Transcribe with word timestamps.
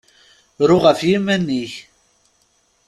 Ru 0.67 0.77
ɣef 0.83 0.99
yiman-ik! 1.09 1.73